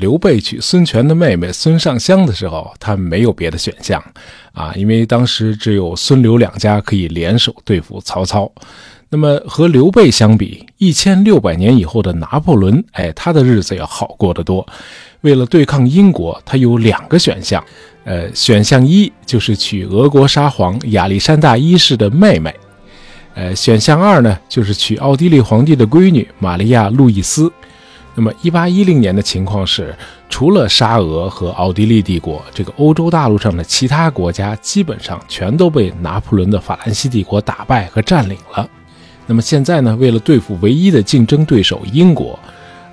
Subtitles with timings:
[0.00, 4.02] 刘备娶孙权的妹妹孙尚香的时候，他没有别的选项
[4.52, 8.50] 啊，因为当时只有孙刘两家可以联手对付曹操。
[9.10, 14.66] 那么和刘备相比，一千六百年以后的拿破仑，哎，他的日子要好过得多。
[15.20, 17.62] 为了对抗英国，他有两个选项，
[18.04, 22.54] 呃，选项一就是娶俄国沙皇亚历山大一世的妹妹，
[23.34, 27.52] 呃，选项二呢就是娶奥地利皇帝的闺女玛利亚·路易斯。
[28.14, 29.96] 那么，一八一零年的情况是，
[30.28, 38.68] 除了沙俄和奥地利帝国，这个欧洲大陆上的其他国家基本上全都被拿破仑的法兰西帝国打败和占领了。
[39.26, 39.96] 那么现在呢？
[39.96, 42.36] 为了对付唯一的竞争对手英国，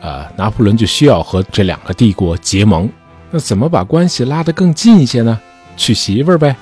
[0.02, 2.88] 呃，拿破仑就需要和这两个帝国结盟。
[3.32, 5.38] 那怎么把关系拉得更近一些呢？
[5.76, 6.56] 娶媳妇儿呗。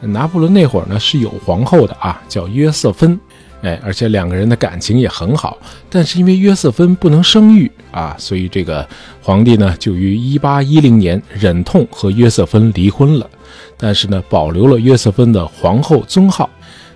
[0.00, 3.20] 拿破仑那会儿呢是有皇后的啊，叫约瑟芬，
[3.62, 5.58] 哎，而且两个人的感情也很好。
[5.88, 8.86] 但是因为约瑟芬不能生育啊，所以这个
[9.22, 13.28] 皇帝呢就于1810年忍痛和约瑟芬离婚了。
[13.76, 16.48] 但是呢，保留了约瑟芬的皇后尊号。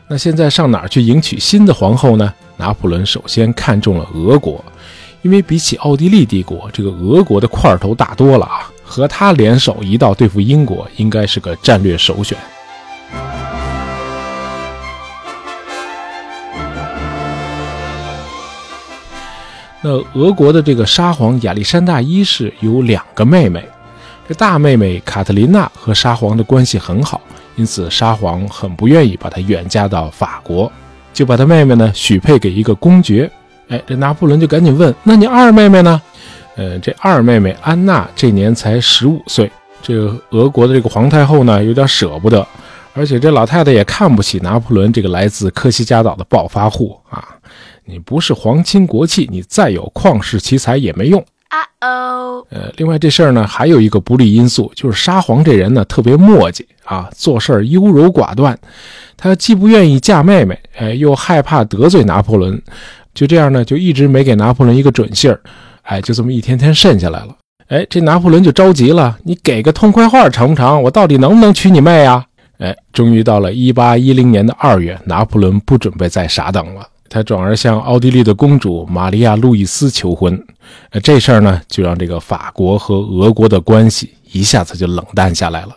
[0.07, 2.33] 那现在上哪儿去迎娶新的皇后呢？
[2.57, 4.65] 拿破仑首先看中了俄国，
[5.23, 12.39] 因为比起奥地利帝国，这个俄国的块头大多了啊，和他联手一道对付英国，应该是个战略首选。
[19.87, 23.63] 那俄国的这个沙皇亚历山大一世有两个妹妹，
[24.27, 27.21] 这大妹妹卡特琳娜和沙皇的关系很好。
[27.55, 30.73] 因此，沙皇很不愿意把她远嫁到法国，
[31.13, 33.31] 就把他妹妹呢许配给一个公爵。
[33.69, 36.01] 哎，这拿破仑就赶紧问：“那你二妹妹呢？”
[36.57, 39.53] 呃，这二妹妹安娜这年才十五岁。
[39.83, 42.47] 这个俄国的这个皇太后呢，有点舍不得，
[42.95, 47.23] 而且这老太太也看不起拿破仑这个来自科西嘉岛的暴发户啊！
[47.85, 51.25] 你不是皇亲国戚，你再有旷世奇才也没用。
[51.49, 52.47] 啊哦。
[52.51, 56.65] 呃，另外这事儿呢，还有一个不利因素，就是沙皇这人呢特别磨叽。
[56.85, 58.59] 啊，做事儿优柔寡断，
[59.17, 62.61] 他既不愿意嫁妹妹，哎，又害怕得罪拿破仑，
[63.15, 65.41] 就这样呢，就一直没给拿破仑一个准信儿，
[65.85, 67.35] 哎，就这么一天天渗下来了。
[67.69, 70.83] 哎，这拿破仑就着急了，你给个痛快话成不成？
[70.83, 72.23] 我到底能不能娶你妹啊？
[72.59, 80.41] 哎，终于到了一八一零年的二月，拿破仑不准备再傻等了，他转而向奥地利的公主玛利亚·路易斯求婚。
[80.91, 85.77] 呃，这事儿呢，就让这个法国和俄国的关系一下子就冷淡下来了。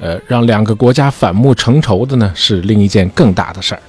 [0.00, 3.82] 呃，让两个国家反目成仇的呢，是另一件更大的事儿。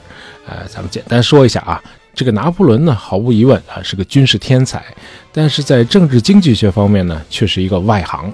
[0.45, 1.81] 呃，咱们简单说一下啊，
[2.13, 4.83] 这个拿破仑呢，毫无疑问啊是个军事天才，
[5.31, 8.33] 但是在政治经济学方面呢，却是一个外行。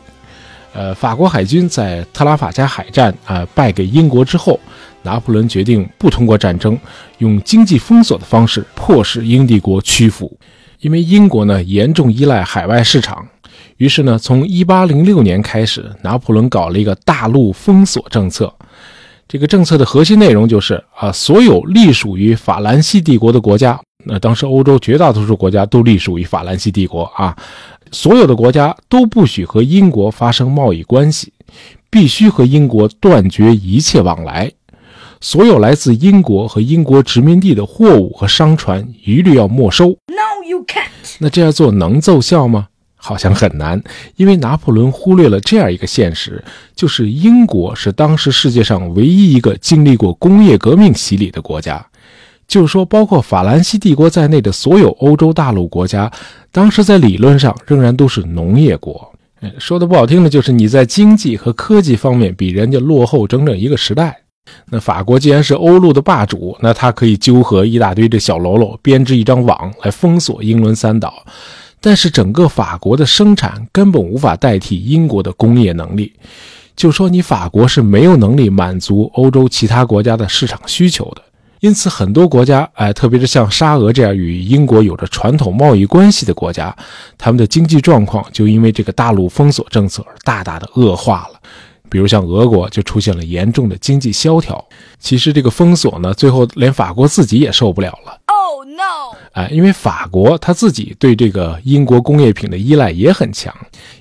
[0.77, 4.59] 呃，法国海军在特拉法加海战啊败给英国之后，
[5.01, 6.77] 拿破仑决定不通过战争，
[7.17, 10.31] 用经济封锁的方式迫使英帝国屈服，
[10.81, 13.27] 因为英国呢严重依赖海外市场。
[13.77, 18.53] 于是呢，从一八零六年开始，拿破仑搞了一个大陆封锁政策。
[19.27, 27.35] 这个政策的核心内容就是啊，所有隶属于法兰西帝国的国家，那当时欧洲绝大多数国家都隶属于法兰西帝国啊，
[27.92, 31.34] 所有的国家都不许和英国发生贸易关系，
[31.90, 34.52] 必须和英国断绝一切往来。
[35.20, 39.90] 所有来自英国和英国殖民地的货物和商船一律要没收。
[40.08, 40.90] No, you can't。
[41.20, 42.68] 那这样做能奏效吗？
[43.00, 43.81] 好像很难，
[44.18, 46.44] 因为拿破仑忽略了这样一个现实，
[46.75, 51.86] 就是英国是当时世界上唯一一个经历过工业革命洗礼的国家。
[52.47, 56.09] 就是说，包括法兰西帝国在内的所有欧洲大陆国家，
[56.52, 59.13] 当时在理论上仍然都是农业国。
[59.59, 64.18] 说的不好听的，就是你在经济和科技方面比人家落后整整一个时代。
[64.72, 71.13] 那法国既然是欧陆的霸主，那他可以纠合一大堆的小喽啰，编织一张网来封锁英伦三岛。
[71.81, 76.12] 但是整个法国的生产根本无法代替英国的工业能力，
[76.75, 81.22] 就说你法国是没有能力满足欧洲其他国家的市场需求的。
[81.59, 86.75] 因此，很多国家，哎，特别是像沙俄这样与英国有着传统贸易关系的国家，
[87.18, 91.39] 他们的经济状况就因为这个大陆封锁政策而大大的恶化了。
[91.89, 94.63] 比如像俄国就出现了严重的经济萧条。
[95.00, 98.19] 其实这个封锁呢，最后连法国自己也受不了了。
[98.49, 99.13] Oh no！
[99.33, 103.53] 哎，因为法国他自己对这个英国工业品的依赖也很强，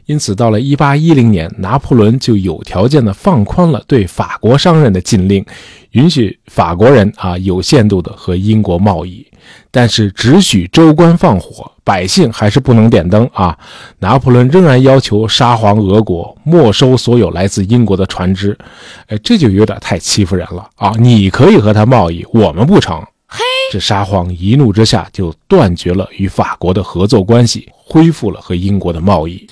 [0.04, 5.44] 因此到了一八一零年，拿破仑就有条件的放宽了对法国商人的禁令，
[5.90, 9.26] 允许法国人啊有限度的和英国贸易，
[9.72, 13.58] 但是只许州官放火，百姓还是不能点灯啊。
[13.98, 18.56] 拿破仑仍然要求沙皇俄国没收所有来自英国的船只，
[19.08, 20.92] 哎，这就有点太欺负人了啊！
[21.00, 23.04] 你可以和他贸易，我们不成。
[23.28, 23.42] 嘿
[23.72, 29.44] 这沙皇一怒之下就断绝了与法国的合作关系，恢复了和英国的贸易。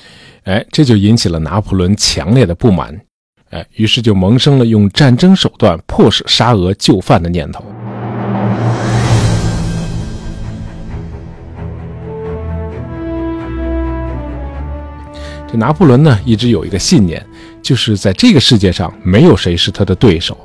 [0.44, 2.96] 哎，这就引起了拿破仑强烈的不满。
[3.50, 7.64] 哎，于是就萌生了用战争手段迫使沙俄就范的念头。
[15.50, 17.24] 这拿破仑呢，一直有一个信念，
[17.62, 20.36] 就是在这个世界上没有谁是他的对手。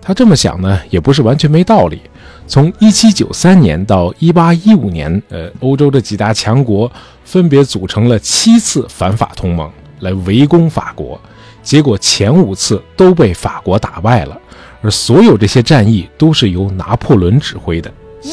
[0.00, 2.00] 他这么想呢，也不是完全没道理。
[2.46, 6.90] 从1793年到1815年，呃，欧洲的几大强国
[7.24, 11.20] 分别组成了七次反法同盟来围攻法国，
[11.62, 14.38] 结果前五次都被法国打败了，
[14.80, 17.92] 而所有这些战役都是由拿破仑指挥的。
[18.22, 18.32] 耶！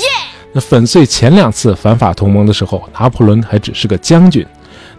[0.51, 4.45] 那粉碎前两次反法同盟的时候，拿破仑还只是个将军。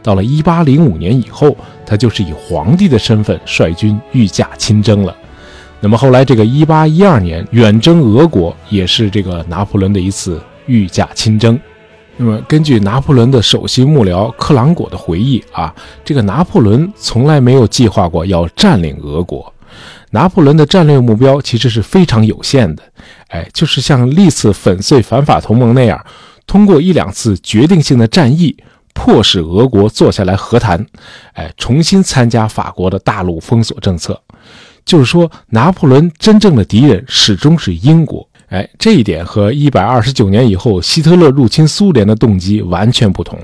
[0.02, 5.16] 到了1805年以后，他就是以皇帝的身份率军御驾亲征了。
[5.80, 11.58] 那么后来，这个一八一二年远征俄国，也是这个拿破仑的一次御驾亲征。
[12.16, 15.74] 那么根据拿破仑的首席幕僚克朗果的回忆啊，
[16.04, 19.52] 这个拿破仑从来没有计划过要占领俄国。
[20.10, 22.82] 拿破仑的战略目标其实是非常有限的，
[23.28, 26.00] 哎，就是像历次粉碎反法同盟那样，
[26.46, 28.56] 通过一两次决定性的战役，
[28.94, 30.86] 迫使俄国坐下来和谈，
[31.32, 34.18] 哎，重新参加法国的大陆封锁政策。
[34.84, 38.26] 就是说，拿破仑真正的敌人始终是英国。
[38.48, 43.38] 哎，这一点和一百二十九年以后希特勒入侵苏联的动机完全不同。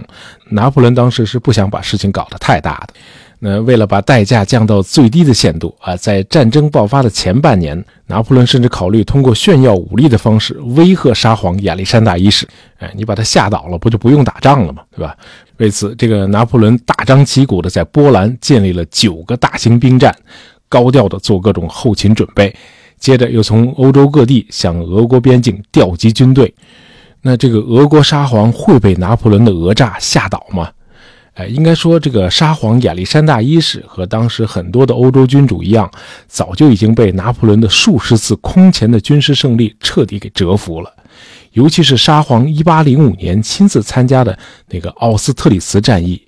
[0.50, 2.94] 拿破仑当时是不想把事情搞得太大的。
[3.42, 12.46] 那为了把代价降到最低的限度啊，在战争爆发的前半年，拿破仑甚至考虑通过炫耀武力的方式威吓沙皇亚历山大一世。
[12.78, 14.82] 哎，你把他吓倒了，不就不用打仗了吗？
[14.94, 15.16] 对吧？
[15.56, 20.14] 为此，这个拿破仑大张旗鼓地在波兰建立了九个大型兵站。
[20.70, 22.54] 高调的做各种后勤准备，
[22.98, 26.54] 接着又从欧洲各地向俄国边境调集军队。
[27.20, 30.70] 那这个俄国沙皇会被拿破仑的讹诈吓倒吗？
[31.34, 35.90] 哎，应该说，这个沙皇亚历山大一世和当时很多的欧洲君主一样，
[36.26, 40.92] 早就已经被拿破仑的数十次空前的军事胜利彻底给折服了。
[41.52, 44.38] 尤其是沙皇1805年亲自参加的
[44.68, 46.20] 那个奥斯特里茨战役，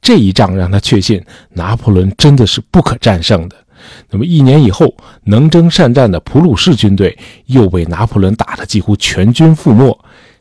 [0.00, 3.56] 这一仗让他确信拿破仑真的是不可战胜的。
[4.10, 4.94] 那么一年以后，
[5.24, 7.16] 能征善战的普鲁士军队
[7.46, 9.98] 又被拿破仑打得几乎全军覆没。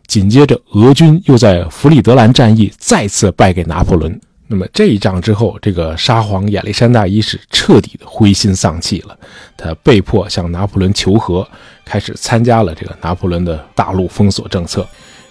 [0.08, 4.20] 紧接着，俄军又在弗里德兰战役再次败给拿破仑。
[4.48, 9.16] 那么这一仗之后，这个沙皇亚历山大一世彻底的灰心丧气了，
[9.56, 11.48] 他被迫向拿破仑求和，
[11.86, 14.88] 开始参加了这个拿破仑的大陆封锁政策。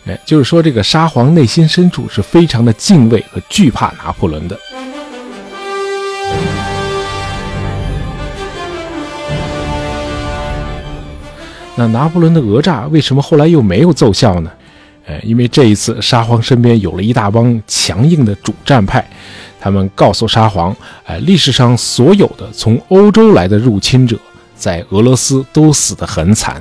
[0.07, 4.57] 哎，就是说，这个沙皇内心深处是非常的敬畏和惧怕拿破仑的。
[11.79, 14.51] 那拿破仑的讹诈为什么后来又没有奏效呢？
[15.07, 19.09] 呃，因为这一次沙皇身边有了一大帮强硬的主战派，
[19.61, 24.19] 他们告诉沙皇，哎，历史上所有的从欧洲来的入侵者，
[24.57, 26.61] 在俄罗斯都死得很惨，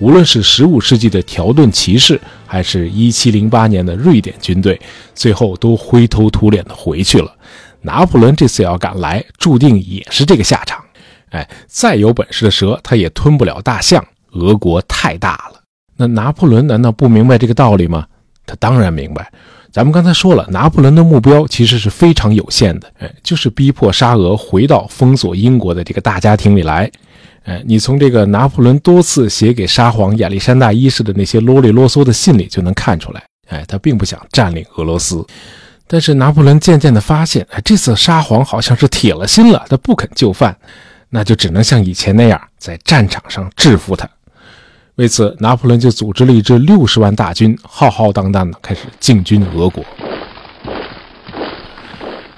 [0.00, 4.80] 无论是15世纪的条顿骑士，还是一七零八年的瑞典军队，
[5.14, 7.32] 最后都灰头土脸的回去了。
[7.82, 10.84] 拿破仑这次要敢来，注定也是这个下场。
[11.30, 14.04] 哎，再有本事的蛇，他也吞不了大象。
[14.36, 15.60] 俄国太大了，
[15.96, 18.06] 那拿破仑难道不明白这个道理吗？
[18.44, 19.32] 他当然明白。
[19.72, 26.90] 咱们刚才说了，拿破仑的目标其实是非常有限的，哎，就是逼迫沙俄回到封锁英国的这个大家庭里来。
[27.44, 35.24] 哎，你从这个拿破仑多次写给沙皇亚历山大一世的那些啰里啰嗦的信里就能看出来，哎，他并不想占领俄罗斯。
[35.86, 40.56] 但是拿破仑渐渐地发现，哎，这次沙皇好像是铁了心了，他不肯就范，
[41.10, 44.08] 那就只能像以前那样在战场上制服他。
[44.96, 49.84] 为此，拿破仑就组织了一支六十万大军，浩浩荡荡地开始进军俄国。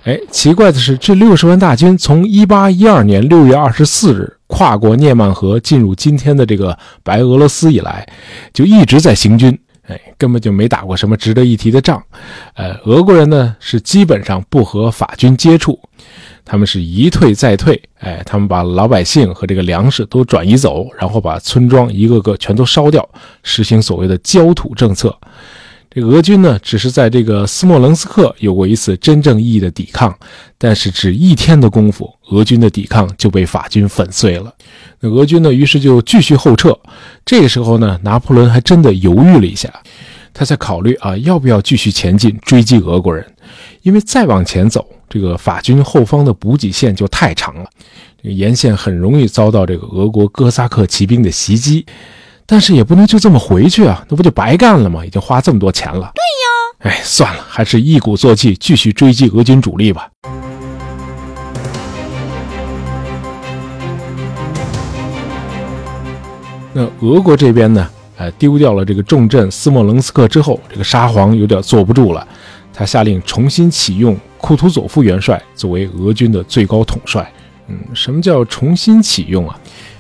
[0.02, 8.04] 哎，奇怪的是，这六十万大军从一八一二年六月二十四日跨过涅曼河进入今天的这个白俄罗斯以来，
[8.52, 9.56] 就一直在行军。
[9.86, 12.02] 哎，根本就没打过什么值得一提的仗。
[12.54, 15.78] 呃，俄国人呢是基本上不和法军接触。
[16.48, 23.06] 他们是一退再退，哎，他们把老百姓和这个粮食都转移走，然后把村庄一个个全都烧掉，
[23.42, 25.14] 实行所谓的焦土政策。
[25.90, 30.14] 这俄军呢，只是在这个斯莫棱斯克有过一次真正意义的抵抗，
[30.58, 34.52] 但是只一天的功夫，俄军的抵抗就被法军粉碎了。
[35.00, 36.78] 那俄军呢，于是就继续后撤。
[37.24, 39.72] 这个时候呢，拿破仑还真的犹豫了一下，
[40.38, 43.26] 他在考虑啊，要不要继续前进追击俄国人，
[43.82, 44.86] 因为再往前走。
[45.08, 47.64] 这个法军后方的补给线就太长了，
[48.22, 51.84] 这个沿线很容易遭到这个俄国哥萨克骑兵的袭击。
[52.46, 55.04] 但是也不能就这么回去啊，那不就白干了吗？
[55.04, 56.12] 已经花这么多钱了。
[56.14, 60.08] 对呀，哎，算了，还是一鼓作气，继续追击俄军主力吧。
[66.72, 67.90] 那俄国这边呢？
[68.18, 72.26] 呃，丢掉了这个重镇斯莫棱斯克之后，这个沙皇有点坐不住了，
[72.74, 77.32] 他下令重新启用库图佐夫元帅作为俄军的最高统帅。
[77.68, 79.56] 嗯，什么叫重新启用啊？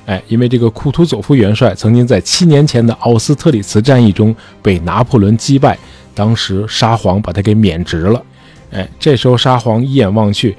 [0.06, 5.78] 哎，因为这个库图佐夫元帅曾经在七年前的奥斯特里茨战役中被拿破仑击败，
[6.12, 8.20] 当时沙皇把他给免职了。
[8.72, 10.56] 哎，这时候沙皇一眼望去，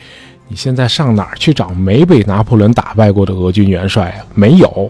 [0.48, 4.26] 你现在上哪儿去找没被拿破仑打败过的俄军元帅啊？
[4.34, 4.90] 没有。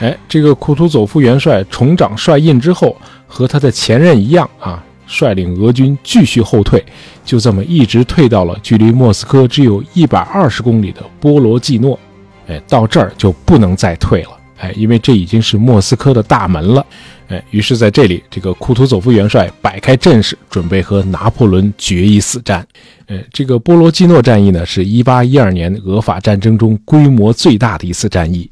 [0.00, 6.84] 哎，这个库图佐夫元帅重掌帅印之后，和他的前任一样啊，率领俄军继续后退，
[7.24, 11.98] 就这么一直退到了距离莫斯科只有一百二十公里的波罗季诺。
[12.46, 14.30] 哎，到这儿就不能再退了。
[14.58, 16.84] 哎，因为这已经是莫斯科的大门了。
[17.28, 22.66] 哎，于是在这里，这个库图佐夫元帅摆开阵势，准备和拿破仑决一死战。
[23.06, 28.50] 呃，这个波罗季诺战役呢，是一八一二年俄法战争中规模最大的一次战役。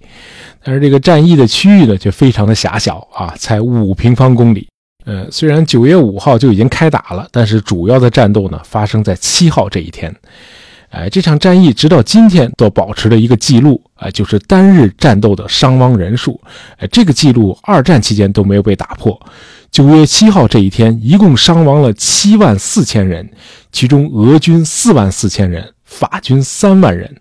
[0.67, 4.67] 但是这个战役的区域呢，却非常的狭小啊，才五平方公里。
[5.05, 10.13] 呃，虽然九月五号就已经开打了，但是主要的战斗呢，发生在七号这一天。
[10.91, 16.41] 哎，这场战役直到今天都保持着一个记录，啊，就是单日战斗的伤亡人数。
[16.79, 19.17] 哎，这个记录二战期间都没有被打破。
[19.71, 23.29] 九月七号这一天，一共伤亡了七万四千人，
[23.71, 27.15] 其中俄军四万四千人，法军三万人。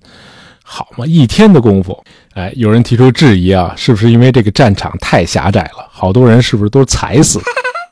[0.67, 2.03] 好嘛，一天的功夫。
[2.33, 5.87] 哎，有人提出质疑啊，是不是因为这个战场太狭窄了？
[5.91, 7.39] 好多人是不是都踩死？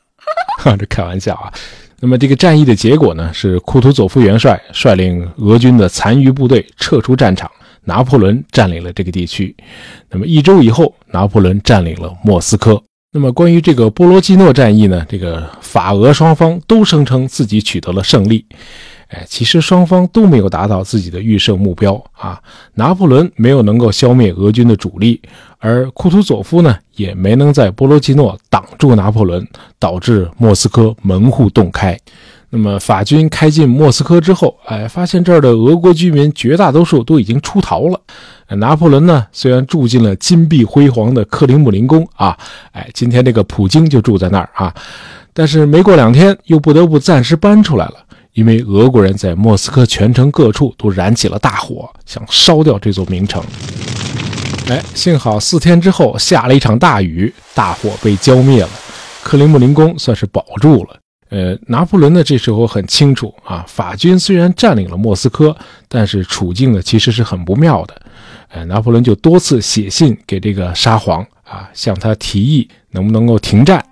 [0.58, 1.52] 哈，这开玩笑啊。
[2.00, 7.48] 那么这个战役的结果呢，是库图佐夫元帅率领俄军的残余部队撤出战场，
[7.84, 9.56] 拿破仑占领了这个地区。
[10.10, 12.82] 那么一周以后，拿破仑占领了莫斯科。
[13.12, 18.44] 那么关于这个波罗季诺战役呢，这个法俄双方都声称自己取得了胜利。
[19.08, 22.40] 哎，其实双方都没有达到自己的预设目标啊。
[22.74, 25.20] 拿破仑没有能够消灭俄军的主力，
[25.58, 29.46] 而库图佐夫呢，也没能在波罗季诺挡住拿破仑，
[29.78, 31.98] 导致莫斯科门户洞开。
[32.50, 38.00] 那么法军开进莫斯科之后，哎，发现这儿的俄国居民绝大多数都已经出逃了。
[38.48, 42.38] 拿破仑呢，虽然住进了金碧辉煌的克林姆林宫啊，
[42.70, 44.72] 哎，今天这个普京就住在那儿啊，
[45.32, 47.94] 但是没过两天，又不得不暂时搬出来了。
[48.34, 53.42] 因为俄国人在莫斯科全城各处都燃起了大火，想烧掉这座名城。
[54.68, 58.70] 哎，幸好四天之后下了一场大雨，大火被浇灭了，
[59.22, 60.98] 克林姆林宫算是保住了。
[61.30, 65.56] 呃，拿破仑呢这时候很清楚啊，法军虽然占领了莫斯科，
[65.88, 68.02] 但是处境呢其实是很不妙的。
[68.48, 73.84] 呃，拿破仑就多次写信给这个沙皇啊，向他提议能不能够停战，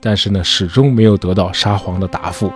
[0.00, 2.50] 但是呢始终没有得到沙皇的答复。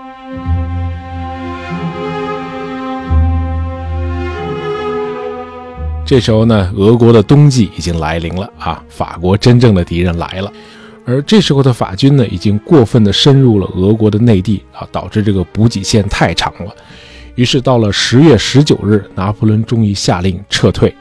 [6.06, 10.52] 这时候呢，俄国的冬季已经来临了啊，法国真正的敌人来了。
[11.06, 16.70] 而这时候的法军呢，已经过分的深入了俄国的内地啊，导致这个补给线太长了。
[17.36, 20.94] 于是到了十月十九日，拿破仑终于下令撤退。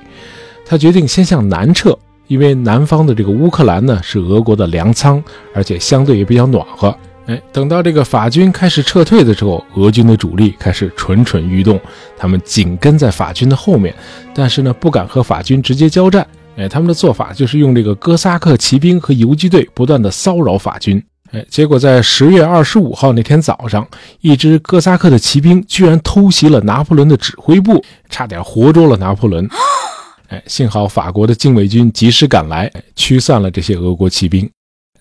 [0.65, 5.21] 他决定先向南撤，因为南方的这个乌克兰呢是俄国的粮仓，
[5.53, 6.95] 而且相对也比较暖和。
[7.25, 11.79] 哎，等到这个法军开始撤退的时候，俄军的主力开始蠢蠢欲动，
[12.17, 13.95] 他们紧跟在法军的后面，
[14.33, 16.27] 但是呢，不敢和法军直接交战。
[16.57, 21.01] 哎，他们的做法就是用这个哥萨克骑兵和游击队不断的骚扰法军。
[21.31, 23.87] 哎，结果在十月二十五号那天早上，
[24.19, 29.47] 一支哥萨克的骑兵居然偷袭了拿破仑的指挥部，差点活捉了拿破仑。
[30.27, 34.47] 哎，幸好法国的禁卫军及时赶来，驱散了这些俄国骑兵。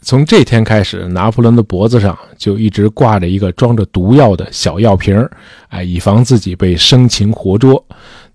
[0.04, 5.30] 从这天开始，拿破仑的脖子上就一直挂着一个装着毒药的小药瓶儿，
[5.68, 7.82] 哎，以防自己被生擒活捉。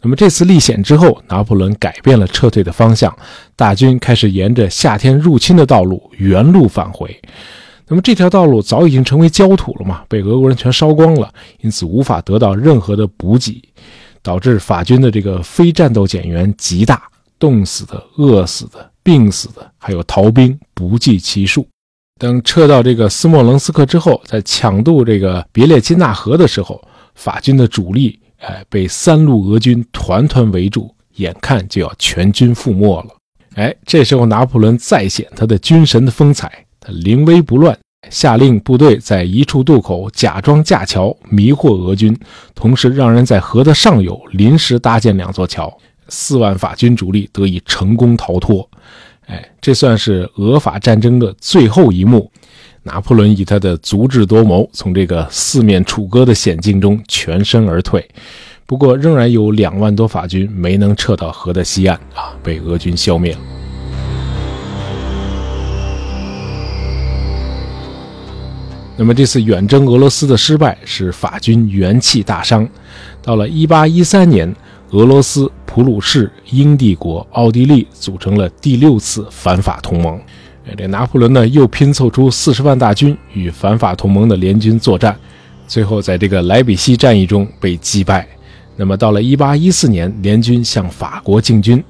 [0.02, 3.14] 那么这次历险之后，拿破仑改变了撤退的方向，
[3.56, 7.20] 大军开始沿着夏天入侵的道路原路返回。
[7.90, 11.30] 那么这条道路早已经成为焦土了嘛，被俄国人全烧光了，
[11.62, 13.62] 因此无法得到任何的补给，
[14.22, 17.04] 导致法军的这个非战斗减员极大，
[17.38, 18.90] 冻死的、饿死的。
[19.08, 21.66] 病死的还有逃兵不计其数。
[22.20, 26.82] 等撤到这个斯莫棱斯克之后，在抢渡这个别列金纳河的时候，
[27.16, 33.16] 法军的主力哎被三路俄军团团围住，眼看就要全军覆没了。
[33.56, 42.14] 哎，这时候拿破仑再显他的军神的风采，他临危不乱，下令部队在一处渡口假装架桥，迷惑俄军，
[42.54, 45.76] 同时让人在河的上游临时搭建两座桥。
[46.10, 48.70] 四万法军主力得以成功逃脱，
[49.28, 52.32] 哎，这算是俄法战争的最后一幕。
[52.84, 58.08] 拿破仑以他的足智多谋，从这个四面楚歌的险境中全身而退。
[58.66, 63.40] 不过，仍然有两万多法军没能撤到河的西岸啊，被俄军消灭了。
[68.96, 72.68] 那么，这次远征俄罗斯的失败使法军元气大伤。
[73.22, 74.56] 到了1813年，
[74.92, 80.20] 俄罗斯、普鲁士、英帝国、奥地利组成了第六次反法同盟。
[80.78, 85.18] 这拿破仑呢，又拼凑出四十万大军与反法同盟的联军作战，
[85.68, 88.28] 最后在这个莱比锡战役中被击败。
[88.76, 91.84] 那么到了1814年，联军向法国进军。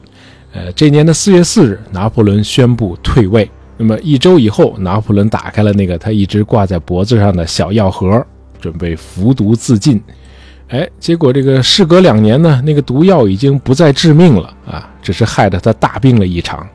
[0.53, 3.49] 呃，这年的4月4日，拿破仑宣布退位。
[3.77, 8.25] 那么一周以后，拿破仑打开了那个他一直挂在脖子上的小药盒，
[8.59, 10.01] 准备服毒自尽。
[10.69, 16.67] 哎，结果这个事隔两年呢，那个毒药已经不再致命了啊，只是害得他大病了一场。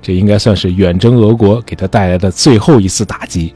[0.00, 3.52] 这应该算是远征俄国给他带来的最后一次打击。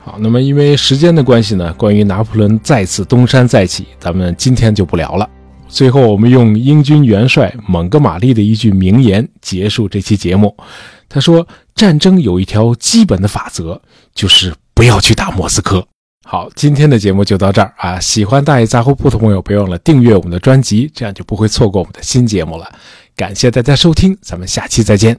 [0.00, 5.28] 好，那么因为时间的关系呢，关于拿破仑再次东山再起，咱们今天就不聊了。
[5.68, 10.56] 最后，我们用英军元帅蒙哥马利的一句名言结束这期节目。
[11.08, 13.80] 他说：“战争有一条基本的法则，
[14.14, 15.86] 就是不要去打莫斯科。”
[16.24, 17.98] 好，今天的节目就到这儿啊！
[18.00, 22.72] 喜欢大爷杂货铺的朋友，别忘了订阅我们的专辑，这样就不会错过我们的新节目了。
[23.16, 25.18] 感谢大家收听，咱们下期再见。